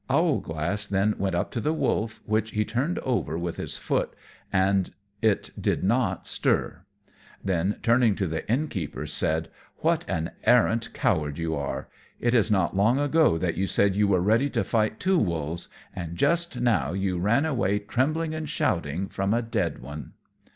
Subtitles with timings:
[0.09, 4.15] Owlglass then went up to the wolf, which he turned over with his foot,
[4.51, 6.81] and it did not stir;
[7.45, 9.49] then turning to the Innkeeper, said,
[9.81, 11.87] "What an arrant coward you are!
[12.19, 15.67] It is not long ago that you said you were ready to fight two wolves,
[15.95, 20.13] and just now you ran away, trembling and shouting, from a dead one."